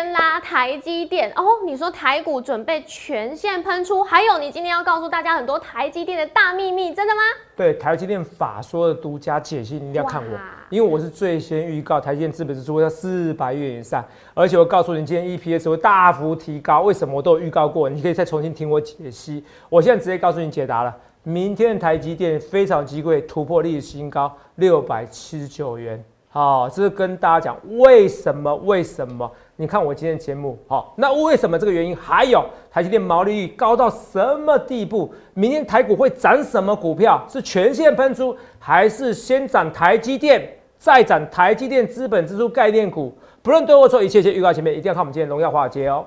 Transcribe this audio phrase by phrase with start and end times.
[0.00, 7.20] 先拉台积电哦，你说台股准备全线喷出，还有你今天要告诉大家很多台积电的大秘密，真的吗？
[7.54, 10.38] 对，台积电法说的独家解析，你一定要看我，
[10.70, 19.44] 因为我是最先预告台积电资本支出会在四百元以上，而且我告诉你，今天 EPS 会大幅提高，为什么我都有预告过，你可以再重新听我解析。
[19.68, 26.02] 我现在直接告诉你解答了，明天的台积电非常机会突破历史新高六百七十九元。
[26.32, 28.54] 好，这是跟大家讲为什么？
[28.54, 29.28] 为什么？
[29.60, 31.94] 你看我今天节目，好，那为什么这个原因？
[31.94, 35.12] 还有台积电毛利率高到什么地步？
[35.34, 37.22] 明天台股会涨什么股票？
[37.28, 43.12] 是全线喷出，还是先涨台积电，再涨台积电资本支出概念股？
[43.42, 46.06] 不论对或错，一切先预告前面，一定要看我们今天荣耀华尔街哦。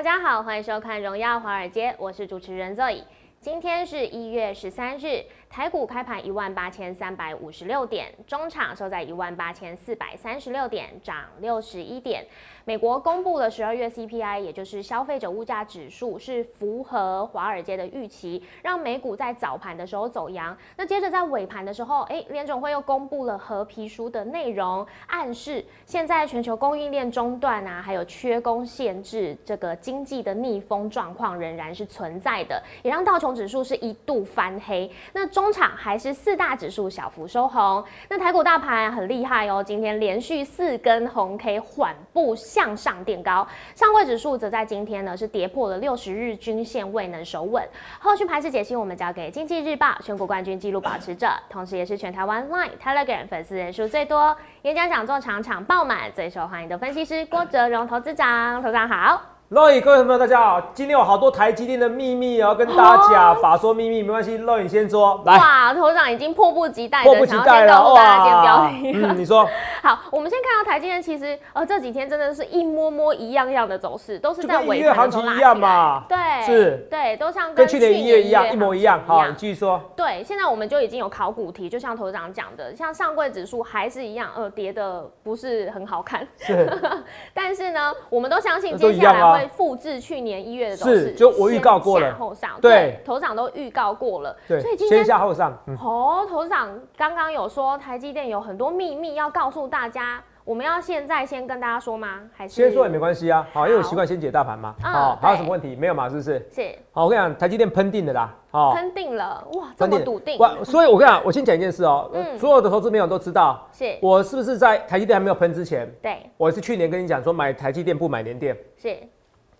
[0.00, 3.02] 大家好，欢迎收看《荣耀华尔街》，我是主持人 Zoe。
[3.42, 12.22] 今天是一月十三日，台股开盘一万八千三百五十六点，中场收在一万八千四百三十六点，涨六十一点。
[12.66, 20.54] 美国公布了十二月 CPI，也就是消费者物价指数，是符合华尔街的预期，让美股在早盘的时候走阳。
[20.76, 34.90] 那接着在尾盘的时候，哎，联总会又公布了合皮书的内容，暗示现在全球供应链中断啊，还有缺工限制，这个经济的逆风状况仍然是存在的，也让道琼指数是一度翻黑。
[35.12, 37.84] 那中场还是四大指数小幅收红。
[38.08, 47.66] 那台股大盘很厉害哦，今天连续四根红 K 缓步向上垫高，上柜指数则在今天呢是跌破了六十日均线，未能守稳。
[47.98, 59.39] 后续盘势解析，我们交给经济日报选股冠军纪录保持者，同时也是全台湾 Line、Telegram 粉丝人数最多、演讲讲座场场爆满、最受欢迎的分析师郭哲荣投资长，投资长好。
[59.50, 69.12] 肉影各位朋友，大家好，今天有好多台积电的秘密要跟大家讲，法说秘密没关系，肉影先说，来，哇，头长已经迫不及待迫的不及待了，想要先告诉大家今天标题了。
[69.12, 69.44] 嗯，你说，
[69.82, 75.38] 好，我们先看到台积电，其实呃这几天真的是一摸摸一样样的走势，都是在尾月行情一。
[75.40, 79.00] 样嘛，对，是对，都像跟去年一月一样，一模一样。
[79.04, 86.24] 好，你继续说，对，现在我们就已经有考古题，就像头长讲的，像上柜指数还是一样，呃，跌的不是很好看。
[86.38, 86.70] 是
[87.34, 102.20] 但是呢，我们都相信都接下来会复制去年一月的走势，是就我预告过了后上，对对，头长都预告过了，对所以，今先天下后上，嗯，哦，头长刚刚有说台积电有很多秘密要告诉大家，我们要现在先跟大家说吗？
[102.34, 106.08] 还是先说也没关系啊，好，因为我好习惯先解大盘嘛，嗯好，还有什么问题没有嘛？
[106.08, 106.48] 是不是？
[106.52, 109.46] 是好，我跟你讲，台积电喷定的啦，好，喷定了？
[109.54, 118.96] 哇，这么笃定，哇，所以我跟你讲，我先讲一件事哦，嗯所有的投资朋友都知道，是，我是不是在台积电还没有喷之前，对，我是去年跟你讲说买台积电不买联电，是，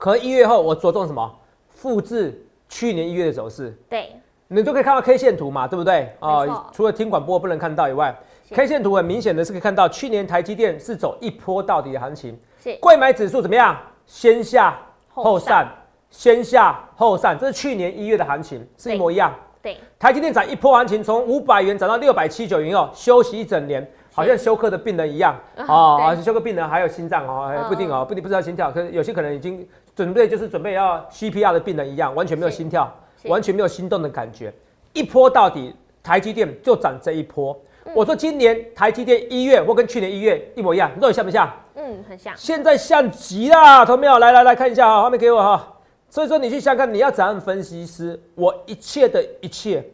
[0.01, 1.31] 可一月后我着重什么？
[1.69, 4.11] 复制去年一月的走势，对，
[4.49, 6.11] 你都可以看到 K 线图嘛，对不对？
[6.23, 6.67] 没错。
[6.73, 8.19] 除了听广播不能看到以外
[8.51, 13.77] ，K 线图很明显的是可以看到，去年台积电是走一波到底的行情，是，贵买指数怎么样？
[14.07, 14.79] 先下
[15.13, 15.69] 后后上，
[16.09, 19.35] 先下后上，这是去年一月的行情，是一模一样。
[19.63, 25.39] 对，台积电涨一波行情，从五百元涨到六百七九元以后，休息一整年，好像休克的病人一样。
[25.55, 29.69] 啊哦，而且休克病人还有心脏哦，不一定哦，不一定不知道心跳，可是有些可能已经
[30.01, 32.91] 准备就是准备要 CPR 的病人一样，完全没有心跳，
[33.25, 34.51] 完全没有心动的感觉，
[34.95, 37.53] 一波到底，台积电就涨这一波。
[37.85, 41.51] 嗯我说今年台积电一月或跟去年一月一模一样，你到底像不像？
[41.75, 44.19] 嗯，很像，现在像极了，同没有？
[44.19, 45.77] 来来来看一下啊，画面给我哈。
[46.09, 48.19] 所以说你去想看，你要怎样分析师？
[48.37, 49.85] 我一切的一切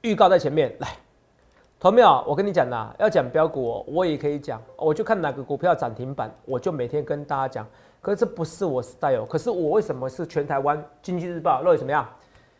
[0.00, 0.88] 预告在前面来。
[1.78, 2.24] 同没有？
[2.26, 7.66] 我跟你讲啦，要讲标股、哦，我也可以讲，我就看哪个股票涨停板，我就每天跟大家讲。
[8.08, 12.08] 可是这不是我 style，可是我为什么是全台湾经济日报认为怎么样？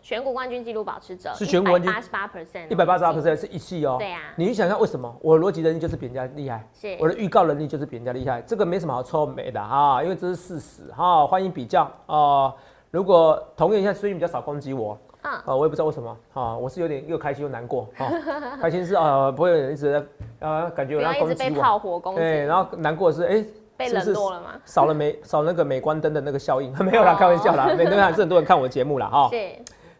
[0.03, 3.97] 选股冠军纪录保持者是全国冠军八十八 percent，一百八十八 percent 是一系哦。
[3.99, 4.21] 对啊。
[4.37, 5.11] 你去想想为什么？
[5.23, 6.69] 我的逻辑能力就是比人家厉害。
[6.75, 10.93] 是，我的预告能力就是比人家厉害，这个没什么好臭美的哈，因为这是事实。
[10.93, 11.91] 哈，欢迎比较。
[12.05, 12.55] 啊、
[12.91, 15.33] 如果同业现在最近比较少攻击我，嗯。
[15.33, 18.05] 啊、我也不知道为什么啊、我是有点又开心又难过啊、
[18.61, 20.07] 开心是呃不会有人一直在
[20.41, 23.45] 呃感觉有不要一直被人要攻击我，炮火攻击，对，然后难过的是哎、
[23.79, 24.49] 被冷落了吗？
[24.65, 29.51] 少了美少那个美光灯的那个效应， 没有啦，开玩笑啦，没有啦，还是很多人看我的节目啦哈、是，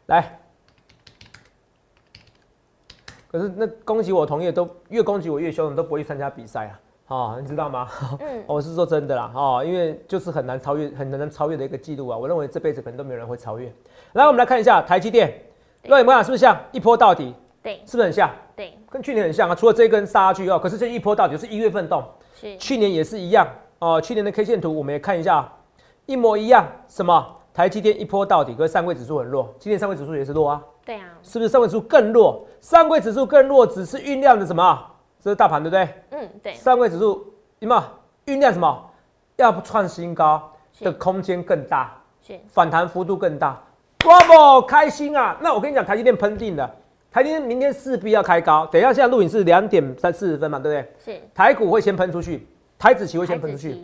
[0.07, 0.39] 来。
[3.31, 7.89] 可是那攻击我同业都越攻击我越凶，都不会参加比赛啊，哦，你知道吗？
[8.21, 12.17] 嗯，我是说真的啦，哦，因为就是很难超越，很难超越的一个记录啊。
[12.17, 13.73] 我认为这辈子可能都没有人会超越。
[14.15, 15.29] 来，我们来看一下台积电，
[15.83, 17.33] 对那你们俩是不是像一波到底？
[17.63, 18.31] 对是不是很像？
[18.57, 22.03] 对跟去年很像啊，除了这一根杀下去哦，可是这一波到底是一月份动，
[22.35, 23.47] 是，去年也是一样
[23.79, 24.01] 哦。
[24.01, 25.51] 去年的 K 线图我们也看一下，
[26.07, 26.67] 一模一样。
[26.89, 27.35] 什么？
[27.55, 32.47] 台积电一波到底，可是上柜指数很弱，今天上柜指数也是弱啊，对啊，是不是上柜指数更弱？
[32.61, 34.81] 上柜指数更弱，只是酝酿的什么？
[35.21, 35.89] 这是大盘对不对？
[36.13, 37.27] 嗯对上柜指数
[37.59, 37.83] 有没有
[38.33, 38.91] 酝酿什么？
[39.37, 43.61] 要不创新高的空间更大，是，反弹幅度更大。
[43.99, 45.37] Bravo，开心啊！
[45.41, 46.73] 那我跟你讲，台积电喷定了，
[47.11, 48.65] 台积电明天势必要开高。
[48.67, 51.15] 等一下，现在录影是两点三四十分嘛，对不对？
[51.17, 52.47] 是台股会先喷出去，
[52.79, 53.77] 台子期会先喷出去。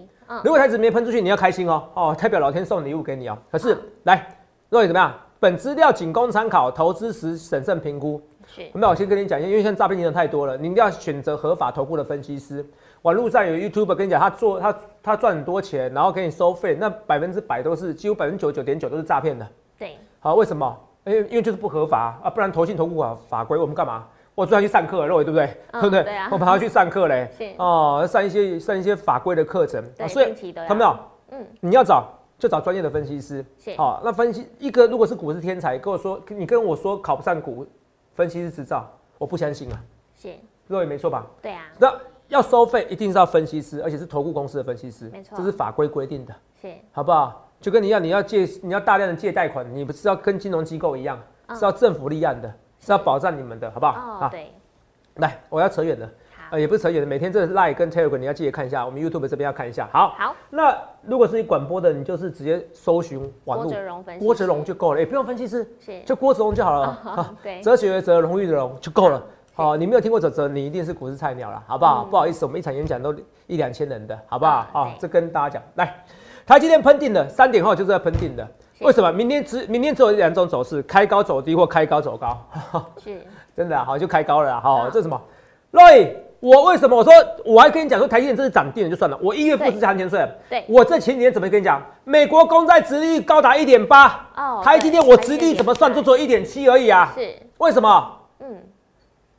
[0.43, 3.37] 如果台子没喷出去，你要开心哦，哦，代表老天送礼物给你哦。
[3.51, 4.27] 可是来，
[4.71, 5.13] 若你怎么样？
[5.41, 8.23] 本资料仅供参考，投资时审慎评估。
[8.47, 12.65] 是那我先跟你讲一下，因为现在诈骗集团太多了，你一定要选择合法投顾的分析师。
[13.03, 19.47] 网络上有 YouTube 跟你讲，他做他他赚很多钱，然后给你收费，那百分之百都是几乎百分之九十九点九都是诈骗的。
[19.79, 20.79] 对好，为什么？
[21.05, 24.07] 因为因为就是不合法啊，不然投信投顾法法规我们干嘛？
[24.35, 25.47] 我专要去上课，肉对不对？
[25.73, 26.03] 嗯对不对？
[26.05, 30.95] 对啊我们还要去上课嘞 是，哦，上一些上一些法规的课程，所以定期的呀看到
[31.31, 31.43] 没有？
[31.43, 32.07] 嗯你要找
[32.39, 33.45] 就找专业的分析师。
[33.59, 37.67] 是好、那分析一个如果是股市天才，跟我说你跟我说考不上股
[38.15, 38.89] 分析师执照，
[39.19, 39.81] 我不相信啊，
[40.17, 40.33] 是，
[40.69, 41.27] 各位没错吧？
[41.41, 41.93] 对啊那
[42.29, 47.49] 要收费一定是要分析师，而且是投顾公司的分析师，没错这是法规规定的，是好不好？
[47.61, 52.53] 就跟你要，你要借你要大量的借贷款，你不是要跟金融机构一样，嗯是要政府立案的，
[52.85, 54.27] 是要保障你们的，好不好？
[54.27, 54.53] 哦对
[55.17, 59.89] 来，我要扯远了，好呃，也不是扯远了，每天这 Line 跟 Telegram 你要记得看一下，我们 YouTube 这边要看一下。
[59.93, 66.89] 好，好那如果是你广播的，你就是直接搜寻网郭络哲荣分析郭哲荣就够了，也不用分析师，是就郭哲荣就好了。
[67.07, 69.19] 哦好对哲学的哲，荣誉的荣就够了。
[69.19, 72.05] 是好，你没有听过哲哲，你一定是股市菜鸟了，好不好？
[72.05, 73.15] 嗯不好意思，我们一场演讲都
[73.47, 74.67] 一两千人的，好不好？
[74.73, 76.05] 啊这跟大家讲，来，
[76.45, 78.45] 台积电喷定的，三点后就是要喷定的。
[78.85, 79.13] 是为什么？
[79.13, 82.39] 明天只明天只有两种走势，开高走低或开高走高，
[83.03, 83.21] 是
[83.57, 84.61] 真的啊好就开高了啦。
[84.61, 85.21] 好，嗯这是什么
[85.73, 86.11] ？Roy，
[86.41, 87.13] 我为什么我说
[87.45, 91.83] 我还跟你讲说台积电这是涨定了就算了，我一月复对制行情税，对我这前几天怎么跟你讲？
[92.05, 97.13] 美国公债殖利率高达一点八，哦台积电我殖利率怎么算就做一点七而已啊？
[97.17, 98.13] 是为什么？
[98.41, 98.57] 嗯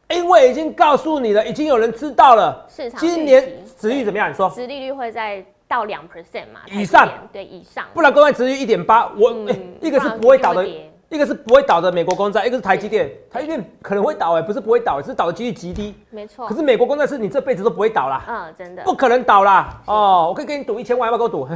[0.08, 3.44] 因为已经告诉你了，已经有人知道了，市场今年
[3.76, 4.30] 殖利率怎么样？
[4.30, 5.44] 你说，殖利率会在
[5.76, 10.66] 到两 percent 嘛，以上对以上，不然公债殖利率一点八，我、嗯欸一个是不会倒的
[11.10, 15.94] 一个是不会倒的美国公债，一个是台积电，台积电可能会倒哎、不是不会倒，只是倒的几率极低。
[16.12, 19.82] 没错可，是美国公债是你这辈子都不会倒啦，嗯真的不，可能倒啦。
[19.86, 21.56] 哦，我可以给你赌一千万，要不要给我赌？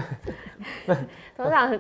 [1.38, 1.80] 董事长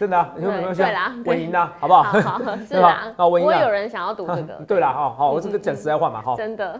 [0.00, 1.72] 真的啊，你有没有想对啦稳赢啦？
[1.78, 2.02] 好不好？
[2.02, 6.78] 好好 是吧啦，好稳赢啊不会有人想要赌这个， 对啦，哦，好，我这个讲实在话嘛，哈， 真的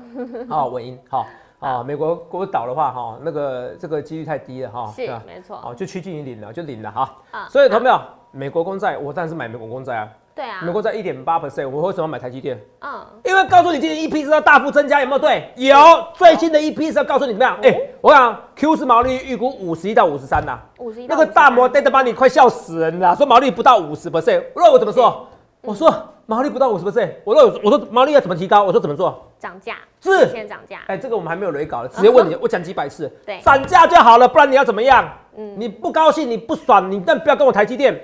[0.49, 1.27] 好稳赢，好，
[1.61, 7.15] 啊，美国国倒的话，哈，那个这个几率太低了，哈，是吧没错哦，就趋近于零了，就零了哈。
[7.31, 8.01] 啊所以，同没有？
[8.33, 10.09] 美国公债，我当然是买美国公债啊。
[10.35, 12.59] 对啊，美国债一点八 percent，我为什么要买台积电？
[12.81, 15.53] 嗯因为告诉你今年 EP 是要大幅增加，有没有对？
[15.57, 15.77] 有，
[16.15, 17.57] 最新的 EP 是要告诉你怎么样？
[17.57, 20.59] 哦哎，我讲 Q 是毛利率预估五十一到五十三呐。
[20.79, 25.27] 五十一那个大摩 data 把你快笑死人了，说毛利不到五十 percent，那我怎么说？
[25.63, 25.93] 我说
[26.31, 28.63] 毛利不到五十 percent，我说我说毛利要怎么提高？
[28.63, 29.33] 我说怎么做？
[29.41, 35.13] 涨价是先涨价，哎，这个我们还没有雷稿了，直接问你，我讲几百次，对涨价就好了，不然你要怎么样？
[35.37, 38.01] 嗯你不高兴，你不爽，你但不要跟我台积电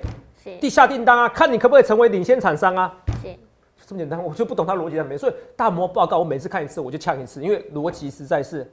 [0.60, 2.92] 地下订单啊，看你可不可以成为领先厂商啊，
[3.22, 5.16] 是这么简单，我就不懂他逻辑在哪边。
[5.16, 8.68] 所以大摩报告我每次看一次我就呛一次，因为逻辑实在是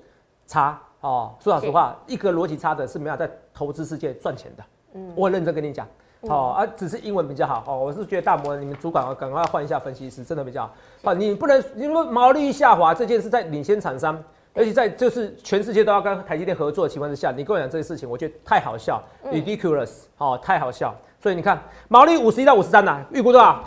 [0.48, 1.36] 差哦。
[1.40, 4.64] 说老实话，一个逻辑差的是没法在投资世界赚钱的。
[4.96, 5.88] 嗯我很认真跟你讲。
[6.30, 7.78] 哦啊，只是英文比较好哦。
[7.80, 10.74] 我是觉得大摩你们主管啊，赶快换一下分析师，真的比较好。
[11.04, 14.22] 啊，你不能因为毛利率下滑这件事在领先厂商，
[14.54, 20.96] 而且在就是全世界都要跟台积电合作的情况之下，你跟我讲这个事情，我觉得太好笑、r i d i c u l o u s 哦，太好笑。
[21.22, 23.64] 所以你看毛利五十一到五十三呐，预估多少？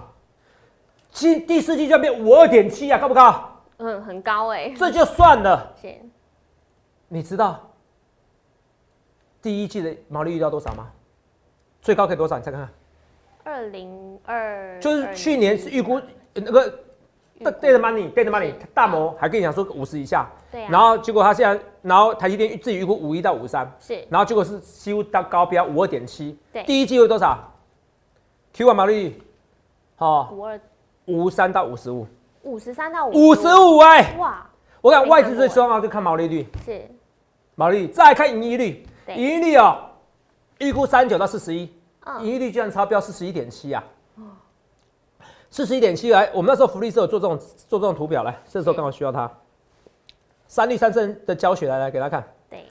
[1.10, 3.52] 七第四季就要变五二点七啊，高不高？
[3.78, 5.72] 嗯很高哎，这就算了。
[5.80, 5.94] 是
[7.08, 7.60] 你知道
[9.42, 10.88] 第一季的毛利率到多少吗？
[11.86, 12.36] 最高可以多少？
[12.36, 12.68] 你再看看。
[13.44, 15.94] 二零二，就是去年是预估
[16.34, 16.66] 呃那个
[17.38, 17.50] 预估。
[17.50, 24.04] Data money data money 大摩还跟你讲说五十以下，对啊，然后结果他现在，然后台积电自己预估五一到五三，是。
[24.10, 26.64] 然后结果是几乎到高标五二点七，对。
[26.64, 27.38] 第一季有多少
[28.52, 29.22] ？Q 1毛利率，
[29.98, 30.60] 哦，五二。
[31.04, 32.04] 五三到五十五，
[32.42, 33.78] 五十三到五十五。
[33.78, 34.44] 哎，哇，
[34.80, 36.82] 我讲外资最重要就看毛利率，是。
[37.54, 39.14] 毛利率再看盈利率，对。
[39.14, 39.78] 盈利率哦，
[40.58, 41.70] 预估三九到四十一，嗯
[42.20, 43.82] 盈利率居然超标四十一点七啊！
[45.50, 49.30] 四十一点七来，我们那时候福利社有做这种做这种图表来，这时候刚好需要它。
[50.48, 52.66] 三率三升的教学来来给大家看，对。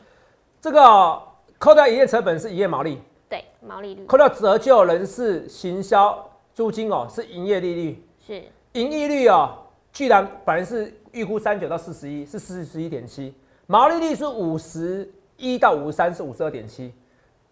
[0.61, 1.21] 这个哦
[1.57, 4.05] 扣掉营业成本是营业毛利，对毛利率。
[4.05, 8.43] 扣掉折旧、人事、行销、租金哦是营业利率，是。
[8.73, 9.57] 盈利率哦
[9.91, 13.33] 居然本来是预估三九到四十一，是四十一点七，
[13.67, 16.93] 毛利率是五十一到五十三，是五十二点七，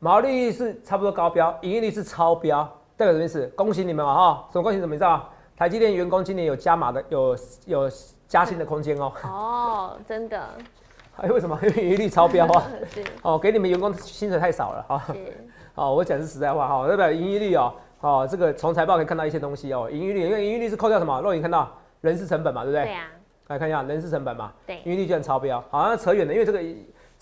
[0.03, 2.61] 毛利率是差不多高标，盈利率是超标，
[2.97, 3.47] 代表什么意思？
[3.55, 4.49] 恭喜你们啊哈！
[4.51, 5.29] 什么恭喜什么意思啊？
[5.55, 7.89] 台积电员工今年有加码的，有有
[8.27, 9.13] 加薪的空间哦。
[9.23, 10.45] 哦，真的。
[11.15, 11.57] 哎，为什么？
[11.63, 12.63] 因为盈利率超标啊。
[12.93, 15.01] 是哦，给你们员工薪水太少了哈。
[15.07, 15.13] 是，
[15.75, 19.89] 哦，我讲是实在话哈，代表盈利率哦，哦，这个从财报可以看到一些东西哦。
[19.89, 21.21] 盈利率，因为盈利率是扣掉什么？
[21.21, 22.83] 若你看到人事成本嘛，对不对？
[22.83, 23.07] 对啊，
[23.47, 26.59] 来看一下人事成本嘛，对盈利率居然超标，好像扯远了，因为这个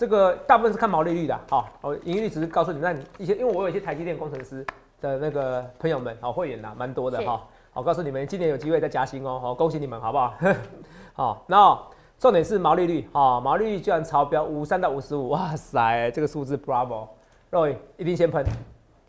[0.01, 4.65] 这个大部分是看毛利率的，好，哦，盈利率只是告诉你那你一些，因为我有一些台积电工程师
[4.99, 7.39] 的那个朋友们，好会员呐，蛮多的哈，
[7.69, 10.33] 好告诉你们今年有机会再加薪哦，好恭喜你们好不好？
[11.13, 11.79] 好，那
[12.17, 17.07] 重点是毛利率，好，毛利率居然超标五三到五十五，哇塞，这个数字 bravo，
[17.51, 18.43] 肉眼一定先喷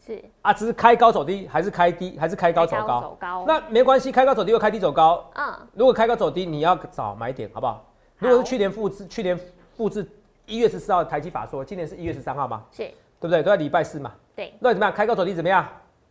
[0.07, 3.01] 是啊，只是开高走低，还是开低，还是开高走开高？
[3.01, 3.45] 走高。
[3.47, 7.83] 那没关系，开高走低又开低走高，嗯，如果开高走低，你要找买点，好不好？
[8.19, 9.41] 如果是去年复制，去年
[9.75, 10.07] 复制
[10.47, 13.43] 一月十四号台积法说，今年是一月十三号嘛，是，对不对？
[13.43, 14.13] 都在礼拜四嘛。
[14.35, 14.95] 对，那怎么样？
[14.95, 15.67] 开高走低怎么样？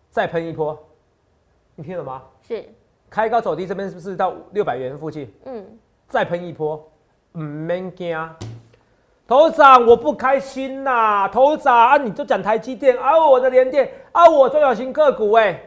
[0.10, 0.78] 再喷一波，
[1.76, 2.24] 你听懂吗？
[2.42, 2.64] 是，
[3.10, 5.32] 开高走低这边是不是到六百元附近？
[5.46, 5.66] 嗯，
[6.08, 6.76] 再喷一波，
[7.34, 8.30] 唔免惊。
[9.28, 15.58] 头长，我不开心呐、头长啊，你就讲台积电啊，我的联电啊，我中小型个股哎、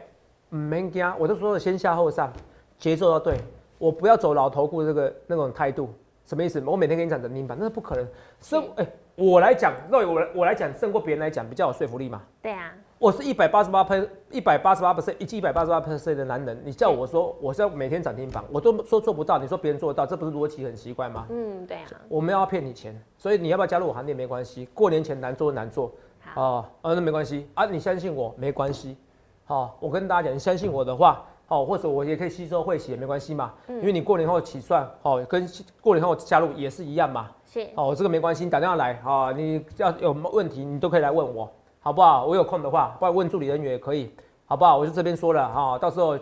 [0.49, 2.31] 唔免惊，我都说了先下后上，
[2.77, 3.39] 节奏要对，
[3.79, 5.91] 我不要走老头股这个那种态度，
[6.25, 6.59] 什么意思？
[6.65, 8.07] 我每天跟你讲人民版，那是不可能。
[8.39, 12.21] 胜哎、我来讲，肉眼我来我来讲胜过别人来讲比较有说服力嘛。
[12.41, 21.27] 对啊，我是一百八十八分，一百八十八 percent，一季一百八十八 percent 的男人，你叫我说我是要每天涨停板，我都说做不到，你说别人做得到，这不是逻辑很奇怪吗？
[21.29, 25.91] 嗯，对啊，我们要骗你钱，所以你要不要加入我行列没关系，过年前难做难做
[26.33, 28.97] 好，哦，呃那没关系啊，你相信我没关系，
[29.45, 35.47] 好、我跟大家讲，你相信我的话，好、或者我也可以吸收会息也没关系嘛，嗯因为你过年后起算，哦，跟
[35.79, 42.25] 过年后加入也是一样嘛，是，哦，这个没关系，你打电话来啊、你要有问题你都可以来问我，好不好？
[42.25, 44.11] 我有空的话，不然问助理人员也可以，
[44.45, 44.77] 好不好？
[44.77, 46.17] 我就这边说了哈、到时候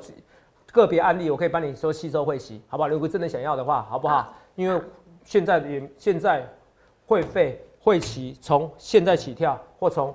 [0.72, 2.90] 个别案例我可以帮你说吸收会息，好不好？
[2.90, 4.18] 如果真的想要的话，好不好？
[4.18, 4.82] 好因为
[5.24, 6.46] 现在也现在
[7.06, 10.14] 会费会期从现在起跳或从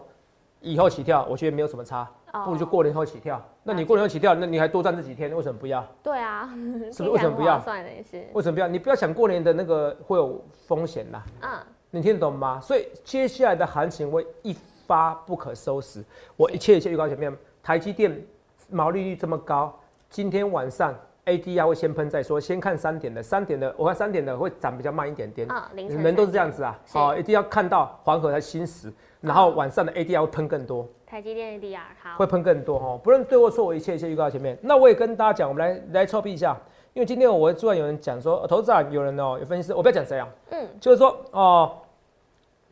[0.60, 2.08] 以后起跳，我觉得没有什么差，哦
[2.44, 3.42] 不如就过年后起跳。
[3.62, 5.86] 那你过年后起跳，那你还多赚这几天，为什么不要？
[6.02, 6.48] 对啊，
[6.92, 8.68] 是不是为什么不要算了也是，为什么不要？
[8.68, 11.24] 你不要想过年的那个会有风险啦。
[11.42, 11.58] 嗯，
[11.90, 12.60] 你听得懂吗？
[12.60, 14.56] 所以接下来的行情会一
[14.86, 16.04] 发不可收拾。
[16.36, 18.24] 我一切一切预告前面，台积电
[18.70, 20.94] 毛利率这么高，今天晚上
[21.28, 25.46] ADR 会先喷再说，先看三点的，三点的，我看三点的会涨比较慢一点点。
[25.50, 33.00] 嗯，凌晨你们都是这样子啊，是哦，一定要看到黄河才新时，然后晚上的 ADR 会喷更多，台积电 ADR 好会，喷更多哦。
[33.02, 34.56] 不论对或错，我一切一切预告前面。
[34.62, 36.56] 那我也跟大家讲，我们来来臭屁一下，
[36.94, 41.72] 因为今天我突然有人讲说，呃投资啊有人哦，有分析师，我不要讲谁啊，嗯，就是说哦，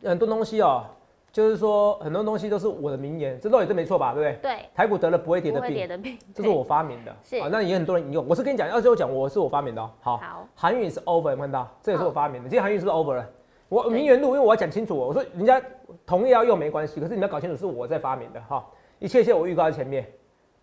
[0.03, 0.83] 很多东西哦，
[1.37, 4.11] 就是说很多东西都是我的名言，这道理真没错吧？
[4.11, 4.51] 对不对？
[4.55, 8.25] 对，台股得了不会跌的不会跌病，的病，这是我发明的，是啊，那也很多人引用。
[8.27, 9.91] 我是跟你讲，要是我讲我是我发明的哦。
[10.01, 11.69] 好，好，韩语是 over，看到？
[11.83, 12.49] 这也是我发明的。
[12.49, 13.29] 今天韩语是不是 over 了？
[13.69, 15.61] 我名言录，因为我要讲清楚哦，我说人家
[16.07, 18.65] 同意要用没关系，可是你要搞清楚是我在发明的哈。
[18.97, 20.11] 一切一切我预告在前面，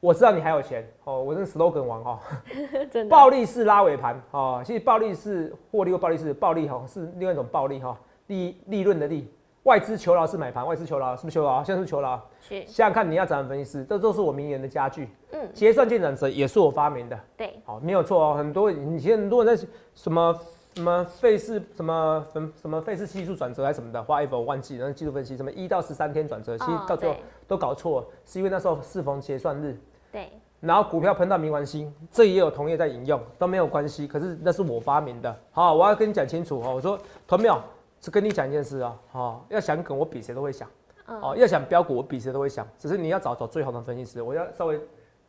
[0.00, 2.20] 我知道你还有钱哦，我是 slogan 王哈。
[2.90, 9.32] 真的，暴力式拉尾盘哦，其实暴力是获利或暴力是暴利哈是另外一种暴利哈，利利润的利。
[9.64, 11.64] 外资求饶是买盘，外资求饶是不是求饶？
[11.64, 12.20] 现在是求饶。
[12.40, 15.08] 是，想想看，你要怎么分析师，这都是我名言的家具。
[15.32, 17.18] 嗯，结算进展则也是我发明的。
[17.36, 18.34] 对，好，没有错哦。
[18.34, 20.38] 很多以前很多人在什么
[20.74, 27.16] 什么费氏什么什么什么费氏技术转折还是什么的，whatever 我忘记了，然后技术分析什么一到十三天转折，其实哦到最后
[27.48, 29.74] 都搞错了，是因为那时候适逢结算日，
[30.12, 30.28] 对，
[30.60, 34.06] 然后股票喷到冥王星，这也有同业在引用，都没有关系。
[34.06, 35.34] 可是那是我发明的。
[35.52, 36.74] 好，我要跟你讲清楚哦。
[36.74, 37.58] 我说同没有？
[38.04, 38.94] 是跟你讲一件事啊。
[39.10, 40.68] 好，要想梗，我比谁都会想。
[41.06, 44.20] 嗯，哦，要想标股，我比谁都会想，只是你要找找最好的分析师。
[44.20, 44.78] 我要稍微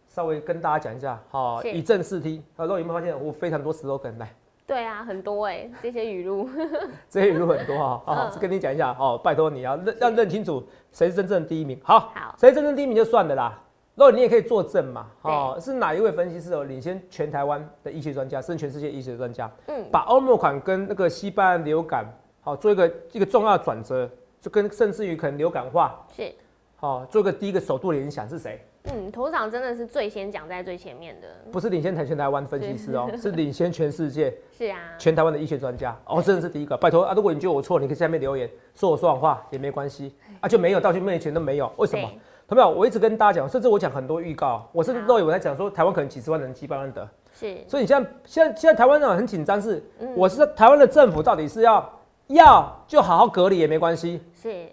[0.08, 2.44] 稍微跟大家讲一下，好，是以正视听。
[2.58, 4.36] 好，有没有发现我非常多 slogan 来？
[4.67, 6.50] 对啊，很多哎，这些语录，
[7.08, 11.79] 这些语录很多 哈，好，嗯是跟你讲一下哦，拜托你要认要认清楚谁是真正的第一名。
[11.82, 13.62] 好，好，谁真正第一名就算了啦。
[13.94, 22.05] 如果你也可以作证嘛，哦，是哪一位分析师哦领先全台湾的医学专家，甚至全世界医学专家，嗯，把欧盟款跟那个西班牙流感，
[22.46, 24.08] 好做一个一个重要的转折，
[24.40, 26.32] 就跟甚至于可能流感化，是，
[26.75, 28.64] 好做一个第一个首度的影响是谁？
[28.84, 36.78] 嗯，头长真的是最先讲在最前面的，不是领先台全台湾分析师哦，是领先全世界是啊，全台湾的医学专家哦，真的是第一个。
[36.78, 42.20] 拜托啊，如果你觉得我错，你可以下面留言说我说谎话也没关系啊，就没有到去面前都没有，为什么对？
[42.48, 42.70] 同没有？
[42.70, 47.10] 我一直跟大家讲，甚至我讲很多预告，我甚至都有在讲说，台湾可能几十万人、几百万得。
[47.34, 49.84] 是，所以你现在现在现在台湾人很紧张，是，
[50.16, 51.92] 我是台湾的政府到底是要
[52.27, 54.67] 要就好好隔离也没关系，是，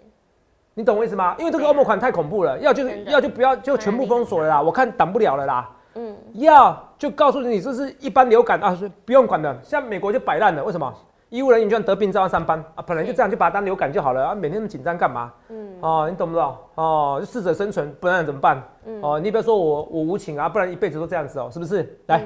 [0.73, 1.35] 你懂我意思吗？
[1.37, 5.69] 因为这个欧盟款太恐怖了，要就是要就不要就全部封锁了啦，我看挡不了了啦。
[5.95, 9.55] 嗯，要就告诉你这是一般流感啊，不用管的。
[9.61, 10.91] 像美国就摆烂了，为什么？
[11.29, 15.33] 医务人员就算得病照样上班啊，本来就这样，就把它当流感就好了啊，每天那么紧张干嘛？
[15.49, 16.55] 嗯，哦，你懂不懂？
[16.75, 18.61] 哦，就适者生存，不然怎么办？
[18.85, 21.99] 嗯，哦，你不要说我我无情啊，不然一辈子都这样子哦，是不是？
[22.05, 22.23] 来，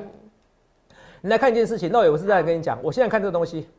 [1.21, 3.69] 你来看一件事情，那我是在跟你讲，我现在看这个东西，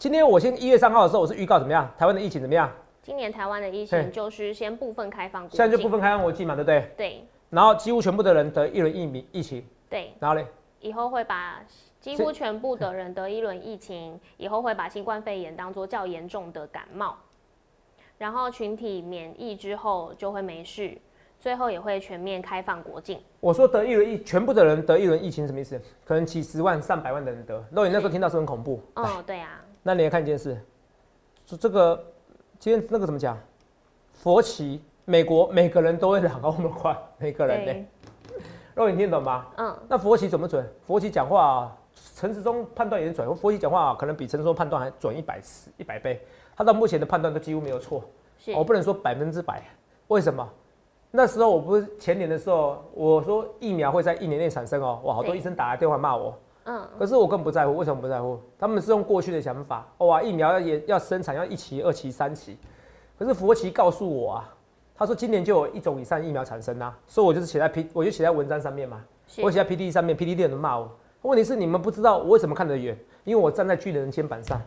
[0.00, 1.86] 今天我先一月三号的时候，我是预告怎么样？
[1.98, 2.72] 台湾的疫情怎么样？
[3.02, 6.90] 今年台湾的疫情就是先部分开放，现在就部分开放国际嘛，对不对？
[6.96, 7.24] 对。
[7.50, 9.62] 然后几乎全部的人得一轮疫苗疫情。
[9.90, 10.46] 对，然后嘞，
[10.80, 11.62] 以后会把
[12.00, 17.14] 几乎全部的人得一轮疫情，以后会把新冠肺炎当做较严重的感冒，
[18.16, 20.96] 然后群体免疫之后就会没事，
[21.38, 23.20] 最后也会全面开放国境。
[23.40, 25.78] 我说得一轮疫，全部的人得一轮疫情什么意思？
[26.06, 27.62] 可能几十万、上百万的人得。
[27.70, 28.80] 那你那时候听到是很恐怖。
[28.94, 29.62] 哦，对啊。
[29.82, 30.60] 那你来看一件事，
[31.46, 32.02] 说这个
[32.58, 33.38] 今天那个怎么讲？
[34.12, 37.86] 佛旗，美国每个人都会两个那么快， 每个人呢？
[38.74, 39.46] 肉你听懂吗？
[39.56, 40.66] 嗯，那佛旗准不准？
[40.86, 41.76] 佛旗讲话，啊
[42.14, 43.34] 陈时中判断也准。
[43.36, 46.20] 佛旗讲话可能比陈时中判断还准一百次、一百倍。
[46.54, 48.04] 他到目前的判断都几乎没有错。
[48.54, 49.62] 我不能说百分之百。
[50.08, 50.46] 为什么？
[51.10, 55.00] 那时候我不是前年的时候，我说疫苗会在一年内产生哦。
[55.04, 56.38] 哇，好多医生打来电话骂我。
[56.74, 56.88] 嗯。
[56.98, 57.76] 可是我更不在乎。
[57.76, 58.38] 为什么不在乎？
[58.58, 59.86] 他们是用过去的想法。
[59.98, 62.56] 哇，疫苗要也要生产，要一期、二期、三期。
[63.18, 64.54] 可是佛奇告诉我啊。
[64.96, 69.02] 他说今年就有一种以上疫苗产生啊，所以我就是写在 P，我就写在文章上面嘛。
[69.42, 70.90] 我写在 PPT 上面，PPT 的人骂我。
[71.22, 74.60] 问题是你们不知道我为什么看得远，因为我站在巨人的肩膀上。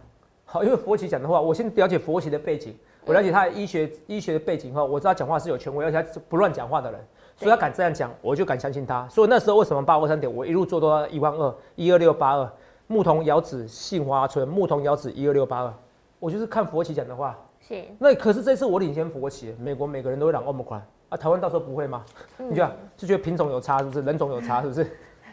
[0.43, 6.99] 好，因为佛奇讲的话，我先了解佛奇的背景，我了解他的医学医学的背景后，我知道讲话是有权威，而且他不乱讲话的人，
[7.35, 9.07] 所以他敢这样讲，我就敢相信他。
[9.09, 12.49] 所以那时候为什么八二三点，我一路做到一万二一二六八二，
[12.87, 15.73] 牧童遥指杏花村，牧童遥指一二六八二，
[16.19, 17.37] 我就是看佛奇讲的话。
[17.59, 22.03] 是，那可是这次我领先佛企，美国每个人都会染欧盟款啊，台湾到时候不会吗？
[22.37, 22.63] 你就
[22.97, 24.01] 就觉得品种有差是不是？
[24.01, 24.83] 人种有差是不是？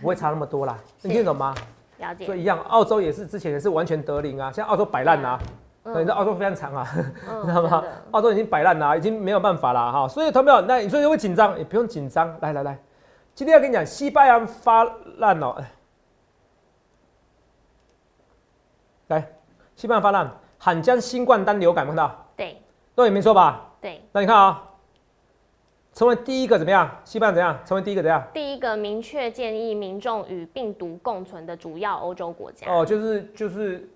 [0.00, 1.54] 不会差那么多啦，你听懂吗？
[1.98, 2.24] 了解。
[2.24, 5.38] 所以一样，澳洲也是之前也是完全得零啊，现在澳洲摆烂啊，
[5.82, 7.84] 你知道澳洲非常长啊，你知道吗？
[8.10, 10.06] 澳洲已经摆烂了，已经没有办法了哈。
[10.06, 10.60] 所以同没有？
[10.62, 11.56] 那你说会紧张？
[11.58, 12.36] 也不用紧张。
[12.40, 12.78] 来来来，
[13.34, 14.84] 今天要跟你讲，西班牙发
[15.16, 15.56] 烂哦，
[19.08, 19.26] 来，
[19.74, 20.30] 西班牙发烂。
[20.62, 22.26] 罕见新冠单流感，看到？
[22.36, 22.60] 对，
[22.94, 23.66] 都也没错吧？
[23.80, 24.02] 对。
[24.12, 24.62] 那你看啊，
[25.94, 26.90] 成为第一个怎么样？
[27.02, 27.58] 西班牙怎样？
[27.64, 28.22] 成为第一个怎样？
[28.34, 32.70] 第一个明确建议民众与病毒共存的主要欧洲国家。
[32.70, 33.88] 哦，就是就是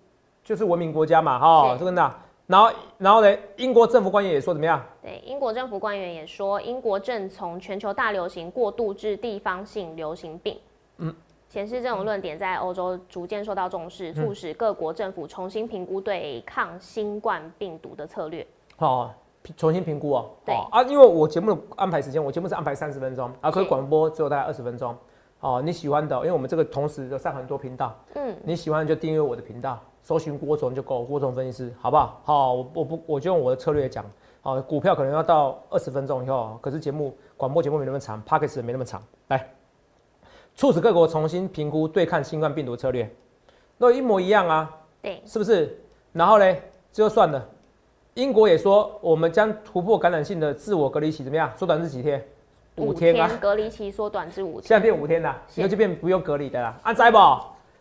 [0.44, 2.14] 就是文明国家嘛，哈，这个的。
[2.46, 4.80] 然后然后呢，英国政府官员也说怎么样？
[5.02, 10.58] 对，英国政府官员也说，英国正从全球大流行过渡至地方性流行病。
[10.98, 11.12] 嗯。
[11.48, 18.44] 显示这种论点在欧洲逐渐受到重视，促使各国政府重新评估对抗新冠病毒的策略。
[18.76, 19.14] 好，
[19.56, 20.30] 重新评估哦。
[20.44, 24.96] 对啊，因为我节目的安排时间，我节目是安排三十分钟，啊，可以广播只有大概二十分钟。
[25.38, 32.20] 哦，你喜欢的，因为我们这个同时有上很多频道，嗯，你喜欢就订阅我的频道，搜寻郭总就够，郭总分析师，好不好？
[32.24, 34.04] 好，我我不我就用我的策略讲。
[34.42, 39.48] 好，股票可能要到二十分钟以后，可是节目广播节目没那么长 p o c k e t 没那么长，来。
[40.54, 43.10] 促使各国重新评估对抗新冠病毒策略，
[43.78, 44.70] 那一模一样啊？
[45.00, 45.82] 对，是不是？
[46.12, 46.44] 然后呢，
[46.92, 47.42] 这就算了。
[48.12, 51.50] 英国也说，我们将突破感染性的自我隔离期怎么样？
[51.56, 52.22] 缩短至几天？
[52.76, 53.30] 五天啊！
[53.40, 56.78] 隔离期缩短至五天，现在变五天了，以后就变不用隔离的啦。
[56.82, 57.18] 安在不？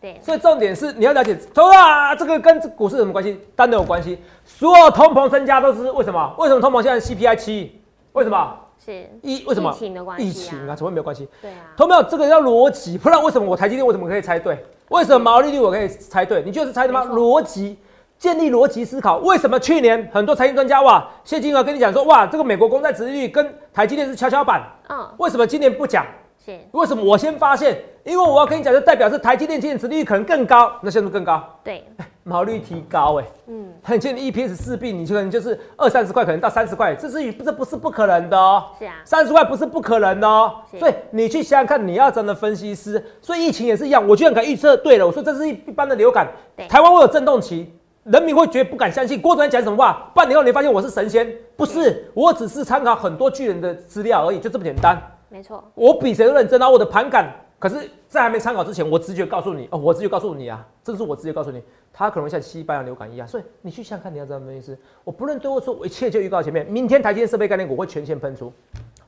[0.04, 0.20] 对。
[0.22, 3.40] 所以重点是你要了解，通啊，这个跟股市有什么关系？
[3.56, 4.18] 当然有关系。
[4.44, 6.34] 所有通膨增加都是为什么？
[6.36, 7.80] 为什么通膨现在 CPI 七？
[8.12, 8.58] 为什么？
[8.84, 10.28] 是疫为什么疫情的关系？
[10.28, 11.26] 疫情啊，怎么没有关系？
[11.40, 14.62] 对啊，投没有这个叫逻辑，不然为什么我台积电为什么可以猜对？
[14.90, 16.42] 为什么毛利率我可以猜对？
[16.42, 17.02] 你就是猜的吗？
[17.06, 17.78] 逻辑，
[18.18, 19.16] 建立逻辑思考。
[19.18, 24.62] 为什么去年很多财经专家哇，谢金河跟你讲说哇，这个美国公债殖利率跟台积电是跷跷板？
[24.90, 26.04] 嗯，为什么今年不讲？
[26.44, 27.78] 是为什么我先发现？
[28.04, 31.42] 因为我要跟你讲，就代表是台积电今年殖利率可能更高，那限度更高？
[31.62, 31.82] 对。
[32.26, 38.64] 毛利率提高，哎，嗯，很近 EPS 四 B，你可能就是二三十块，可能到三十块，这是这不是不可能的哦。
[38.78, 40.54] 是啊，三十块不是不可能的哦。
[40.78, 45.06] 所以你去想想看，你要真的分析师，所以疫情也是一样，我居然敢预测对了。
[45.06, 46.26] 我说这是一一般的流感，
[46.66, 47.70] 台湾会有震动期，
[48.04, 49.20] 人民会觉得不敢相信。
[49.20, 50.10] 郭主任讲什么话？
[50.14, 54.98] 半年后你发现我是神仙，不是，我只是参考很多巨人的资料而已，就这么简单。
[55.34, 57.28] 没错，我比谁都认真啊，我的盘感。
[57.58, 61.60] 可是，在还没参考之前，我直觉告诉你哦，我直觉告诉你啊，这是我直接告诉你，
[61.92, 64.78] 它可能像西班牙流感一样，所以你去想看，你要知道什么意思？
[65.02, 68.52] 我不论对我说，我一切就预告前面，明天台积电设备概念股会全线喷出，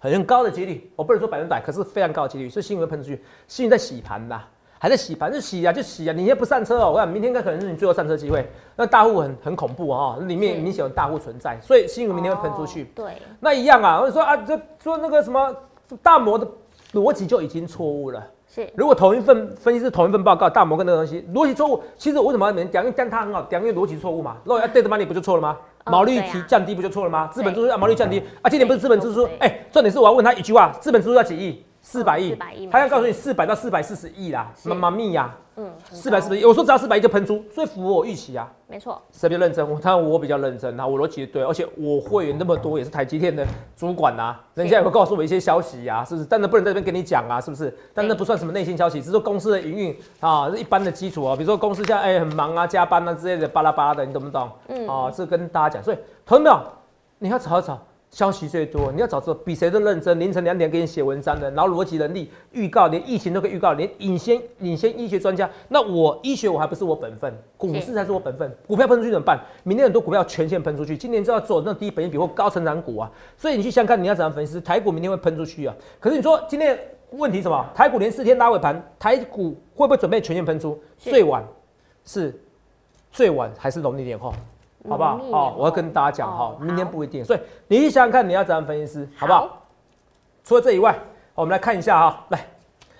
[0.00, 4.48] 很高的几率，我不能说百分百，可是非常高的几率，所以新闻喷出去，新闻在洗盘啦，
[4.80, 12.82] 还在洗盘，就洗啊就洗啊，你现在不上车哦，我想明天应该可能是你最后上车机会，那大户很很恐怖哦，里面明显有大户存在，所以新闻明天会喷出去。
[12.82, 15.54] 哦对，那一样啊，我说啊，这说那个什么
[16.02, 16.48] 大摩的
[16.92, 18.24] 逻辑就已经错误了。
[18.48, 22.82] 是如果同一份分析是同一份报告，大摩跟那个东西逻辑错误，其实我为什么要你们讲？
[22.84, 24.36] 因为讲它很好，讲因为逻辑错误嘛。
[24.44, 25.56] 如果要对的 money 不就错了吗？
[25.84, 27.28] 哦毛利对啊提降低不就错了吗？
[27.28, 29.36] 资本支出啊，毛利降低啊，今年不是资本支出对？
[29.38, 31.64] 哎，重点是我要问他一句话：资本支出要几亿？
[31.86, 32.36] 四百亿，
[32.68, 38.52] 他要告诉你四百到四百四十亿啦，是妈妈咪呀，嗯，四百四十亿，我说只要四百亿就喷出，所以符合我预期啊。
[38.66, 39.64] 没错，谁比较认真？
[39.70, 43.46] 我当然我比较认真啊，我逻辑对，而且我会员那么多，也是台积电的
[43.76, 46.26] 主管啊，人家也会告诉我一些消息啊，是不是？
[46.28, 47.72] 但是不能在这边跟你讲啊，是不是？
[47.94, 54.50] 但那不算什么内线消息，只是说公司的营运啊，是一般的基础啊，比如说公司现在哎、很忙啊，加班啊之类的，巴拉巴拉的，你懂不懂？
[54.66, 56.60] 嗯啊，这跟大家讲，所以同没有？
[57.20, 57.80] 你要找一找。
[58.16, 65.50] 消息最多，你要找这比谁都认真，凌晨两点给你写文章的，然后逻辑能力、预告，连疫情都可以预告，连领先领先医学专家。
[65.68, 68.50] 那我医学我还不是我本分，股市才是我本分。
[68.66, 69.38] 股票喷出去怎么办？
[69.64, 73.12] 明天很多股票全线喷出去，今年就要做那低本益比或高成长股啊。
[73.36, 74.58] 所以你去想想看，你要怎样分析？
[74.62, 75.76] 台股明天会喷出去啊。
[76.00, 76.78] 可是你说今天
[77.10, 77.66] 问题什么？
[77.74, 80.80] 台股连四天拉尾盘，台股会不会准备全线喷出？
[80.96, 81.46] 最晚
[82.06, 82.34] 是
[83.12, 84.32] 最晚还是农历年后？
[84.88, 85.30] 好不好农历？
[85.30, 89.62] 年哦，我要跟大家讲哈哦，明天不一定，所以你想想看，你要怎样分析师，好不好？
[90.44, 90.96] 除了这以外，
[91.34, 92.46] 我们来看一下哈，来，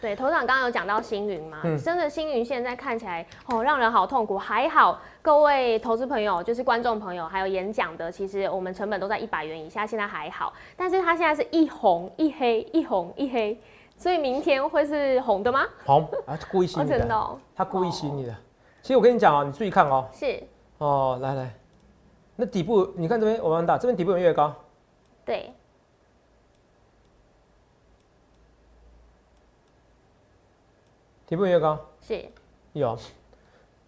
[0.01, 4.37] 对，头长刚刚有讲到星云嘛，嗯真的星云现在看起来哦，让人好痛苦。
[4.37, 10.53] 还好各位投资朋友，就是观众朋友，还有演讲的，其实我们成本都在一百元以下，现在还好。
[10.77, 13.59] 但是它现在是一红一黑，一红一黑，
[13.97, 15.65] 所以明天会是红的吗？
[15.85, 18.35] 红啊，故意吸哦，你的，真的哦，他故意吸你的。
[18.83, 20.43] 其实我跟你讲哦，你注意看哦，是，
[20.79, 21.55] 哦，来来，
[22.37, 24.55] 那底部你看这边我蛮大，这边底部有没有越高，
[25.25, 25.51] 对，
[31.27, 32.25] 底部有越高，是，
[32.75, 32.99] 有，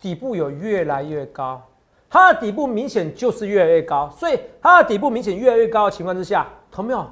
[0.00, 1.62] 底部有越来越高，
[2.08, 7.06] 它的底部明显就是越来越高，所以它的底部明显越来越高的情况之下，同没有？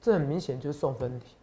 [0.00, 1.36] 这很明显就是送分题，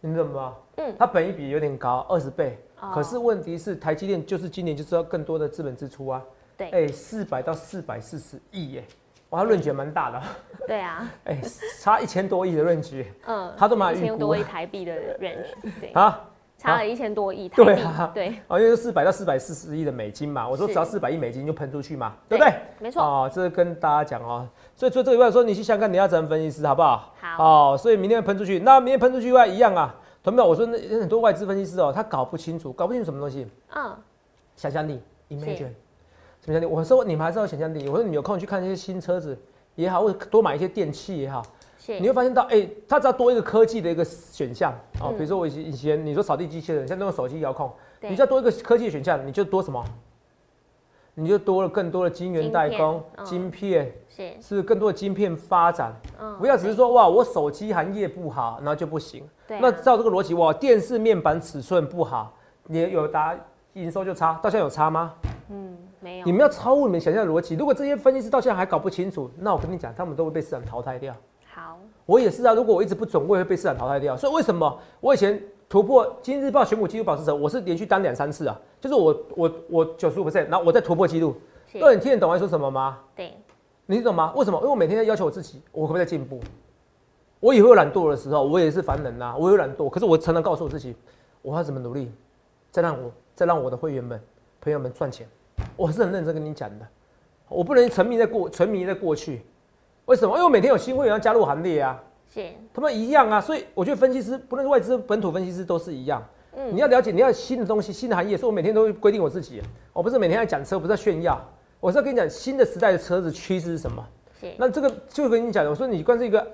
[0.00, 0.56] 你懂吗？
[0.76, 2.90] 嗯，它本一比有点高，二十倍，哦。
[2.94, 6.22] 可是问题是台积电就是今年就是要更多的资本支出啊，
[6.56, 8.84] 对，哎，四百到四百四十亿耶，
[9.30, 10.22] 哇，它论据蛮大的，
[10.66, 11.40] 对啊， 哎，
[11.80, 15.46] 差一千多亿的论据嗯，他都把它一千多亿台币的 range，
[15.80, 16.30] 对，啊。
[16.56, 22.54] 差了一千多亿台币，对啊对，哦，因为四百到四百四十亿的美金嘛，我说只要四百亿美金就喷出去嘛，对不对？
[22.78, 27.12] 没错，哦，这是跟大家讲哦，所以除了这个以外，说你去想想看你要怎么分析师好不好？
[27.20, 30.48] 好哦，所以明天会喷出去，那明天喷出去以外一样啊，同没有？
[30.48, 33.94] 我说那很多外资分析师哦，他搞不清楚，搞不清楚什么东西，嗯，
[34.56, 35.72] 想象力 （imagine），
[36.44, 36.66] 什么想象力？
[36.66, 39.38] 我说你们还是要想象力，我说你们有空去看一些新车子
[39.74, 41.42] 也好，或者多买一些电器也好，
[41.86, 49.82] 你会发现到，哎、它只要多一个科技的一个选项哦，嗯比如说我以前以前你说扫地机器人，现在都用手机遥控，你只要多一个科技的选项，你就多什么？
[51.16, 55.94] 你就多了更多的晶圆代工、晶晶片，是，是更多的晶片发展。
[56.20, 59.22] 嗯，不要只是说哇，我手机行业不好，然后就不行。
[59.46, 62.34] 啊，那照这个逻辑，哇，电视面板尺寸不好，
[62.66, 63.32] 你有达
[63.74, 65.14] 营收就差，到现在有差吗？
[65.50, 67.54] 嗯，没有你，们要超乎你们想象的逻辑。
[67.54, 71.16] 如果这些分析师到现在还搞不清楚，那我跟你讲，他们都会被市场淘汰掉。
[71.46, 74.14] 好，我也是啊，如果我一直不准，我也会被市场淘汰掉。
[74.14, 81.34] 所以为什么我以前突破《今日报》选股记录保持者，我是连续单两三次啊，就是我我我九十五 percent，然后我再突破记录。
[81.66, 82.98] 是，那你听得懂我在说什么吗？
[83.16, 83.34] 对，
[83.86, 84.30] 你懂吗？
[84.36, 84.58] 为什么？
[84.58, 86.38] 因为我每天在要求我自己，我可不可以再进步？
[87.40, 90.94] 我也会有懒惰的时候，我也是凡人呐、啊我有懒惰，可是我常常告诉我自己，
[91.40, 92.12] 我要怎么努力，
[92.70, 94.20] 再让我再让我的会员们、
[94.60, 95.26] 朋友们赚钱。
[95.76, 96.86] 我是很认真跟你讲的，
[97.48, 99.42] 我不能沉迷在过沉迷在过去。
[100.06, 100.34] 为什么？
[100.34, 102.02] 因为我每天有新会员要加入行列啊。
[102.32, 106.22] 是，他们一样啊，所以我觉得分析师不论是外资、本土分析师都是一样。
[106.56, 109.60] 嗯你要了解，你要新的东西、新的行业，所以我每天都会规定我自己，
[109.92, 111.40] 我不是每天在讲车，不是在炫耀，
[111.80, 114.06] 我是要跟你讲新的时代的车子趋势是什么。
[114.40, 116.46] 是，那这个就跟你讲的，我说你光是一个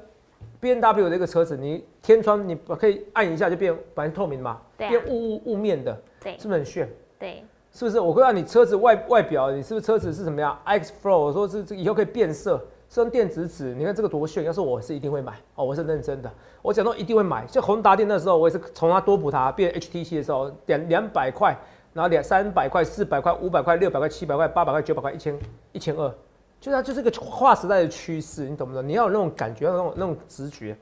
[0.59, 6.89] B N W 的一个车子，你天窗你可以按一下就变反正透明嘛，变雾雾雾面的，对是不是很炫？
[7.19, 8.01] 对，是不是？
[8.01, 14.43] 我告诉你，车子外外表，你是不是车子是什么样？X Flow，我说是这以后可以变色，是用电子纸，你看这个多炫！
[14.45, 16.31] 要是我是一定会买哦，我是认真的，
[16.63, 17.47] 我讲到一定会买。
[17.47, 21.57] 像宏达电那时候，我也是从它多普它变 HTC 的时候，两两百块，
[21.93, 25.39] 然后两三百块、四百块、五百块、六百块、七百块、八百块、九百块、一千
[25.71, 26.13] 一千二，
[26.61, 28.87] 就它就是个划时代的趋势，你懂不懂？
[28.87, 30.77] 你要有那种感觉，要那种那种直觉。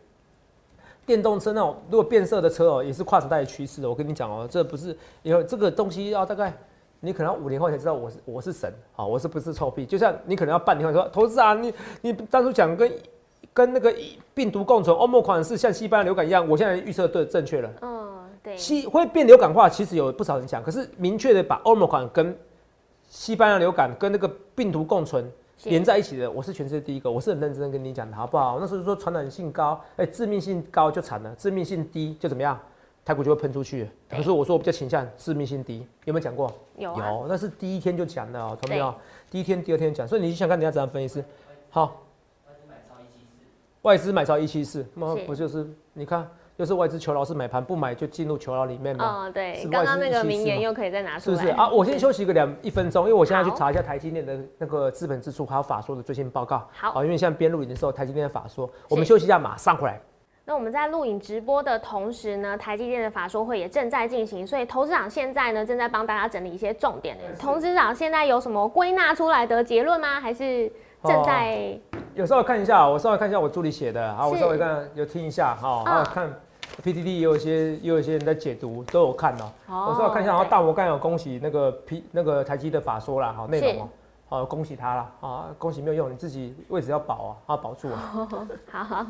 [1.05, 3.87] 电动车那种如果变色的车哦，也是跨时代的趋势。
[3.87, 6.53] 我跟你讲哦，这不是以后这个东西要大概
[7.01, 9.87] 你可能要五年后才知道我是我是神啊，我是不是臭屁？
[9.87, 12.93] 就像你可能要半年后说投资啊，你你当初讲跟
[13.55, 13.95] 跟那个
[14.35, 17.71] 病毒共存，欧盟款是像西班牙流感一样，我现在预测对正确了。
[17.83, 22.37] 嗯，对，西会变流感化，其实有不少人讲，可是明确的把欧盟款跟
[23.09, 25.25] 西班牙流感跟那个病毒共存
[25.57, 28.59] 是连在一起的，我是全世界第一个，我是很认真地跟你讲的好不好？
[28.61, 32.59] 那时候说传染性高，哎、致命性高就惨了，致命性低就怎么样？
[33.09, 33.89] 台股就会喷出去。
[34.07, 36.53] 对可是我说我比较倾向致命性低，有没有讲过？
[36.77, 38.95] 有啊，有，那是第一天就讲的哦，同没有？
[39.31, 41.25] 第一天、第二天讲，所以你去想看人家怎样分析师。
[41.71, 42.03] 好，
[43.81, 51.71] 外资买超一七四，那是不就是你看，又是外资求饶是买盘，不买就进入求饶里面嘛，哦，对是，刚刚那个外资名言又可以再拿出来，是不是啊？
[51.71, 56.69] 我先休息个两一分钟，因为我现在去查一下台积电的那个资本支出还有法说的最新报告。
[56.73, 59.99] 好因为现在边录影的时候，台积电的法说，我们休息一下，马上回来。
[60.49, 67.19] 那我们在录影直播的同时呢，台积电的法说会也正在进行，所以投资长现在呢正在帮大家整理一些重点。
[67.39, 70.19] 投资长现在有什么归纳出来的结论吗？
[70.19, 70.67] 还是
[71.05, 71.79] 正在？
[72.15, 76.33] 有稍微看一下，我稍微看一下我助理写的，好，我稍微看有听一下，哈，嗯还有看
[76.83, 79.53] PTT 也有一些也有一些人在解读，都有看哦。
[79.69, 83.81] 哦我稍微看一下，然后大摩刚有恭喜那个 P 那个台积的法说啦，好内容是
[84.29, 87.97] 哦，好恭喜他了，啊，恭喜没有用，你自己位置要保啊，要保住啊。
[88.71, 89.07] 好好好，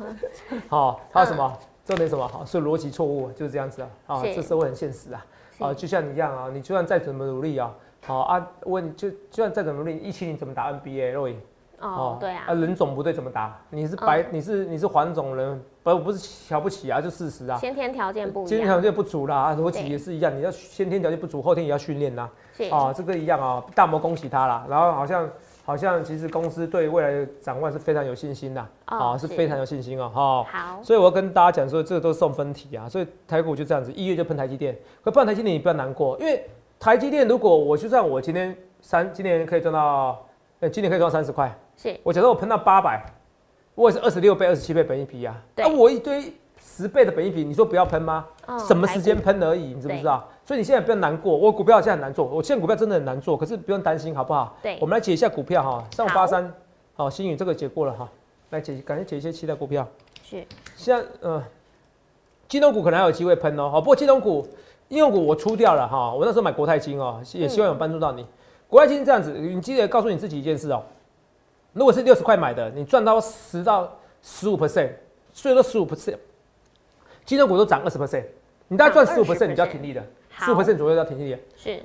[0.69, 1.57] 好，还有什么？
[1.85, 2.27] 重点什么？
[2.27, 3.89] 好，是逻辑错误，就是这样子啊。
[4.07, 5.25] 啊，这社会很现实啊。
[5.57, 7.73] 是啊，就像你一样啊，你就算再怎么努力啊，
[8.05, 11.37] 好啊，问就就算再怎么努力，一七年怎么打 NBA 肉眼？
[11.81, 13.57] 哦，对啊，人种不对怎么打？
[13.69, 17.57] 你是白，你是你是黄种人，不不是瞧不起啊，就事实啊。
[17.57, 22.29] 先天条件不一先天条，件不足啦，啊逻辑对也是一样，你要先天条件不足，后天也要训练呐。
[22.55, 24.65] 是啊，这个一样啊，大摩恭喜他啦。
[24.69, 25.29] 然后好像
[25.63, 30.43] 好像其实公司对未来的展望是非常有信心的，哦啊，是是非常有信心哦，哈。
[30.43, 36.43] 好，所以我要跟大家讲说，这个都是送分题啊，所以台股就这样子，一月就喷台积电，可不然台积电你不要难过，因为
[36.79, 40.25] 台积电如果我就算我今天三，今年可以赚到，
[40.59, 43.01] 呃，今年可以赚三十块，是我假设我喷到八百，
[43.73, 48.25] 我也是二十六倍、二十七倍本益比啊，对啊，我一堆十倍的本益比，你说不要喷吗？
[48.47, 50.27] 哦什么时间喷而已，你知不知道？
[50.45, 54.57] 所以你现在不要难过，我股票现在很难做，我现在股票真的很难做，可是不用担心，好不好？
[54.61, 56.51] 对我们来解一下股票哈，上午八三，
[56.95, 58.09] 好，新宇这个解过了哈，
[58.49, 59.87] 来解，赶紧解一些期待股票。
[60.21, 60.43] 是
[60.75, 61.41] 现在呃，
[62.49, 64.45] 金融股可能还有机会喷哦，好，不过金融股、
[64.89, 68.25] 应用股我出掉了哈，我那时候买国泰金哦，也希望有帮助到你。
[68.67, 70.83] 国泰金是这样子，你记得告诉你自己一件事哦，
[71.73, 74.89] 如果是六十块买的，你赚到十到十五 percent，
[75.31, 76.17] 最多十五 percent，
[77.25, 78.25] 金融股都涨二十 percent，
[78.67, 80.03] 你大概赚十五 percent，你就要停利的，
[80.37, 81.39] 十五 percent 左右要停利的。
[81.55, 81.81] 是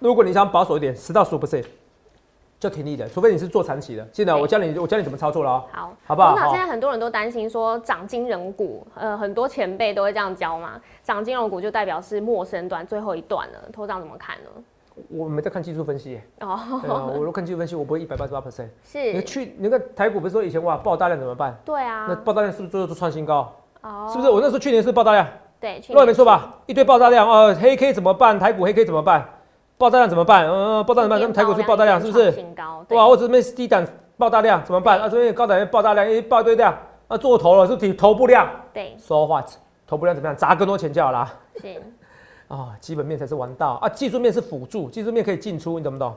[0.00, 1.64] 如果你想保守一点，十到十五 percent
[2.58, 4.08] 就挺利的，除非你是做长期的。
[4.10, 5.64] 现在我教你，我教你怎么操作了哦。
[5.70, 14.50] 好，好不好现在很多人都担心说涨金融股，呃，很多前辈都会这样教嘛，涨金融股就代表是陌生段最后一段了，头长怎么看呢？
[15.08, 18.68] 我没在看技术分析耶，哦，对啊，我如果看技术分析，我不会一百八十八 percent。
[18.82, 21.56] 是你是，去，你看台股不是说以前哇爆大量怎么办？
[21.64, 23.52] 对啊，那爆大量是不是最后都创新高？
[23.82, 24.30] 哦是不是？
[24.30, 25.26] 我那时候去年是爆大量，
[25.60, 26.54] 对，去乱年没错吧？
[26.66, 28.38] 一堆爆大量哦，黑 K 怎么办？
[28.38, 29.24] 台股黑 K 怎么办？
[29.78, 30.46] 爆大量怎么办？
[30.48, 31.20] 嗯，爆大量怎么办？
[31.20, 32.32] 那么台股是爆大量，是不是？
[32.32, 34.98] 新高，对哇，我这边是低档爆大量怎么办？
[34.98, 36.74] 啊，这边高档爆大量，一爆一堆量，
[37.08, 39.46] 啊，做头了是体头部量对，，so what？
[39.86, 40.34] 头部量怎么样？
[40.34, 41.32] 砸更多钱就好啦。
[41.60, 41.80] 是，
[42.48, 46.14] 啊，基本面才是王道啊，技术面是辅助，技术面可以进出，你懂不懂？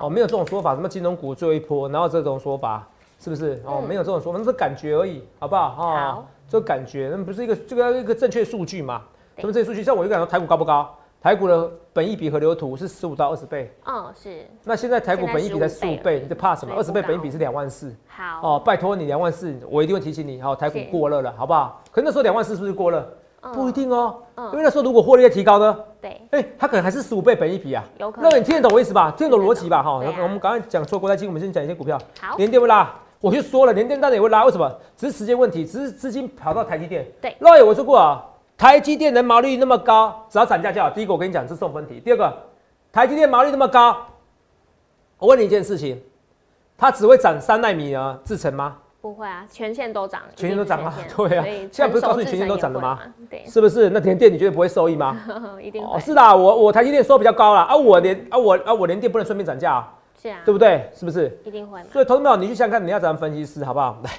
[0.00, 2.86] 哦，没有这种说法，什么金融股最后一波，哪有这种说法？
[3.18, 3.62] 是不是？
[3.66, 5.68] 哦，嗯没有这种说法，那是感觉而已，好不好？
[5.78, 9.02] 哦好，这感觉，那不是一个这个一个正确数据嘛？
[9.38, 9.82] 什么正确数据？
[9.82, 10.88] 像我就感觉台股高不高？
[11.22, 16.74] 台股的本益比和流图是十五到二十倍，嗯，是，那现在台股本益比才十五倍，你在怕什么？
[16.74, 21.82] 二十倍本益比是两万四好，哦，拜托你两万四，我一定会提醒你，好，台股是过热了，好不好？
[21.92, 23.06] 可是那时候两万四是不是过热？
[23.42, 27.82] 嗯不一，定哦，嗯因为那时候如果获利再提高呢，对，哎，它可能还是十五倍本一比啊。
[27.98, 29.10] 有可能，那你听得懂我意思吧？
[29.16, 29.82] 听得懂逻辑吧？
[29.82, 34.70] 哈，啊我们刚才讲错国泰金，我们先讲一些股票，好，联电会拉，我就说了，联电当然也会拉，为什么？
[34.96, 37.06] 只是时间问题，只是资金跑到台积电。
[37.20, 38.22] 对老友我说过啊，
[38.58, 40.90] 台积电的毛利率那么高，只要涨价就好。
[40.90, 42.36] 第一个我跟你讲是送分题，第二个，
[42.92, 43.96] 台积电毛利那么高，
[45.18, 46.02] 我问你一件事情，
[46.76, 48.76] 它只会涨三纳米啊制成吗？
[49.00, 52.98] 不会啊，全线都涨，全线都涨啊对啊现在不是告诉你全线都涨了吗？
[53.30, 53.88] 对，是不是？
[53.90, 55.16] 那联电你觉得不会受益吗？
[55.62, 60.90] 一定哦，会，是的，我我台积电收比较高了啊，我联啊我啊我联电不能顺便涨价啊，是啊，对不对？
[60.94, 61.38] 是不是？
[61.44, 63.98] 一定会，所以，投资朋友，你去想想看，你要怎样分析师，好不好？
[64.04, 64.10] 来，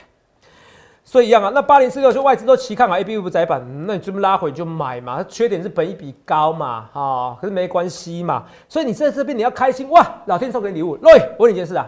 [1.06, 1.52] 所以一样啊。
[1.54, 5.18] 那八零四六就外资都期看好 A B 五窄板，那你这么拉回就买嘛。
[5.18, 8.46] 它缺点是本益比高嘛，哈、可是没关系嘛。
[8.68, 10.96] 所以你在这边你要开心哇，老天送给你礼物。
[10.96, 11.88] 瑞，我问你一件事啊，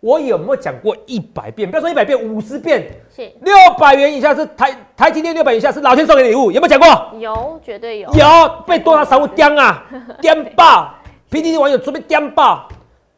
[0.00, 1.68] 我有没有讲过一百遍？
[1.68, 7.18] 不要说一百遍，五十遍，是六百元以下是台台积电六百以下是老天送给你礼物，有没有讲过？
[7.18, 8.24] 有，绝对有，有
[8.66, 9.84] 被多少散户刁啊，
[10.22, 10.94] 刁爆
[11.30, 12.68] ，PDD 网友准备刁爆，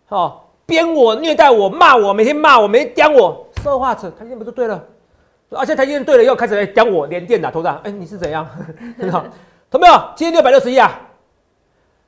[0.09, 4.83] 哦，编我、虐待我、骂我，每天骂我，每天刁我，说话者，台积电不就对了？
[5.51, 8.49] 而且台积电对了以后开始来讲我连电的头上，哎，你是怎样？
[8.99, 9.25] 很 好，
[9.71, 9.95] 同没有？
[10.17, 10.99] 今天六百六十一啊，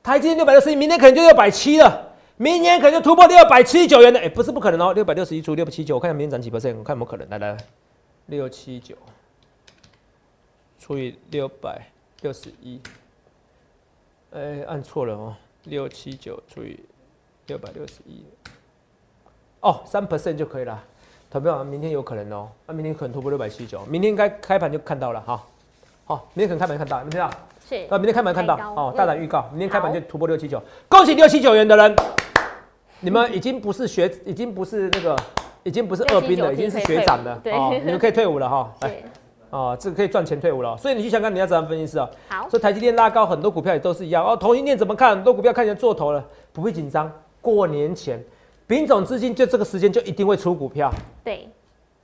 [0.01, 7.57] 台积电六百六十一，明天可能就六百七了，明年可能就突破六百七十九元的，哎，不是不可能哦，六百六十一除六百七九，我看一下明天涨几 percent，我看有没有可能，来来来，
[8.25, 8.95] 六七九
[10.79, 11.87] 除以六百
[12.21, 12.81] 六十一，
[14.31, 16.79] 哎，按错了哦，六七九除以
[17.47, 18.25] 六百六十一，
[19.61, 20.83] 哦，三 percent 就可以了。
[21.29, 25.43] 投票明天有可能哦，那明天可能突破六百七十九，明天应该开盘就看到了哈。
[26.05, 27.31] 好，明天可能开盘看到，明天啊，
[27.67, 31.95] 是啊，明天开盘看到哦，大胆预告，明天开盘就突破六七九，恭喜六七九元的人，
[33.03, 35.15] 你们已经不是学，已经不是那个，
[35.63, 38.71] 已经不是二兵了，已经是学长了，哦，你们可以退伍了哈。
[38.79, 39.03] 哎，
[39.49, 42.09] 哦，这个可以赚钱退伍了，所以你去想看你要怎样分析师啊？
[42.29, 44.37] 好，所以台积电拉高，很多股票也都是一样哦。
[44.37, 45.09] 同一电怎么看？
[45.09, 47.11] 很多股票看起来做头了，不会紧张，
[47.41, 48.23] 过年前。
[48.65, 50.89] 丙种资金就这个时间就一定会出股票，
[51.25, 51.49] 对，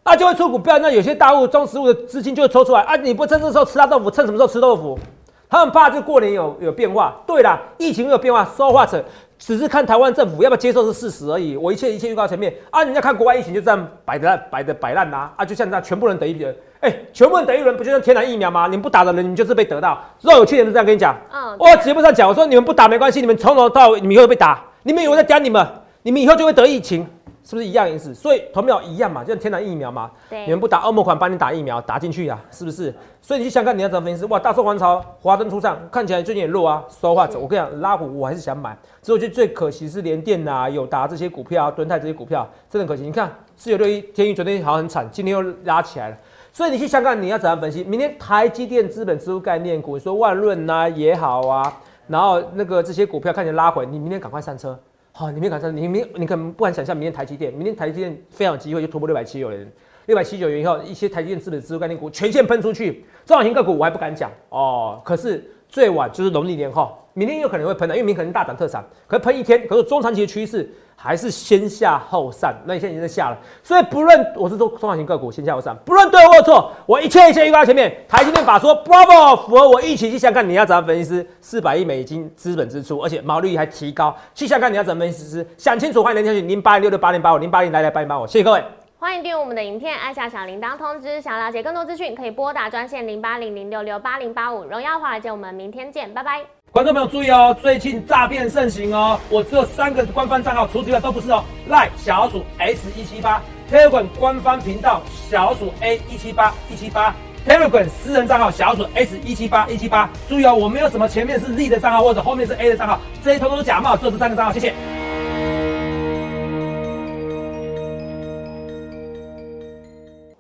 [0.04, 0.78] 那就会出股票。
[0.80, 2.98] 那有些大物中实物的资金就会抽出来啊！
[2.98, 5.00] 你不趁这时候吃大豆腐，趁什么时候吃豆腐？
[5.50, 7.22] 他们怕就过年有有变化。
[7.26, 9.04] 对啦，疫情有变化，说话者
[9.40, 11.56] 只是看台湾政府要不要接受是事实而已。
[11.56, 15.46] 我一切一切预告前面啊，人家看国外疫情就这样摆的摆的摆烂啦啊！
[15.46, 18.68] 就像这样，全部人得一轮，哎，全部人得一轮，不就像天然疫苗吗？
[18.68, 20.00] 你们不打的人，你们就是被得到。
[20.22, 25.66] 若有去年是这样跟你讲，嗯，我节目上讲，我说你们不打没关系，你们从头到尾你们以后被打，你们以为在讲你们。
[26.02, 27.06] 你们以后就会得疫情，
[27.50, 28.14] 是不是一样意思？
[28.14, 30.12] 所以同苗一样嘛，就像天然疫苗嘛。
[30.30, 32.94] 对，你们不打欧盟款，帮你打疫苗打进去呀，是不是？
[33.24, 34.24] 所以你去想看你要怎么分析？
[34.26, 36.84] 哇，大宋王朝华灯初上，看起来最近也弱啊。
[36.88, 43.02] 说话，我跟你讲，拉虎我还是想买，只有我觉得最可惜是联电啊、友达这些股票、啊敦泰这些股票，真的可惜。
[43.02, 46.18] 你看四九六一天宇昨天好像很惨，今天又拉起来了。
[46.54, 47.84] 所以你去香港你要怎样分析？
[47.84, 51.74] 明天台积电资本支出概念股，说万润呐也好啊，
[52.06, 54.78] 然后那个这些股票看起来拉回，你明天赶快上车。
[55.12, 59.70] 好，你没敢上，你没你可能不敢想象，明天台积电，明天台积电非常有机会就突破六百七九元，
[60.06, 65.02] 六百七九元以后，一些台积电资本支出概念股全线喷出去，中小型个股我还不敢讲哦。
[65.04, 70.70] 可是最晚就是农历年后，明天有可能会喷的，因为明天可能大涨特涨，可喷一天，可是中长期的趋势。
[71.02, 88.62] 还是先下后上，那你现在已经在下了，所以不论我是说中小型个股先下后上，不论对或错，我一切一切预告前面，台积电法说 Bravo 符合我预期，去想看你要怎么分析师四百亿美金资本支出，而且毛利率还提高，去想看你要怎么分析师想清楚，欢迎连下去零八零六六八零八五零八零来来八零八五，谢谢各位，
[89.00, 96.59] 欢迎订阅我们的影片，按下小铃铛通知，想要了解更多资讯可以拨打专线零八零零六六八零八五，荣耀华尔街，我们明天见，拜拜。
[96.72, 101.44] 观众朋友注意哦，最近诈骗盛行哦，我只有三个官方账号，除此之外都不是哦。
[101.68, 107.16] 赖小鼠 S 一七八，Telegram 官方频道小鼠 A 一七八一七八
[107.48, 110.08] ，Telegram 私人账号小鼠 S 一七八一七八。
[110.28, 114.72] 注意哦，我没有什么前面是 Z 的账号或者后面是 A 的账号，这些通通是假冒，只有这三个账号，谢谢。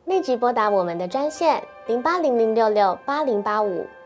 [0.05, 3.87] 立即拨打我们的专线零八零零六六八零八五。